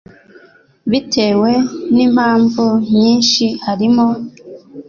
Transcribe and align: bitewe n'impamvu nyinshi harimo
bitewe 0.91 1.51
n'impamvu 1.95 2.65
nyinshi 2.97 3.45
harimo 3.65 4.07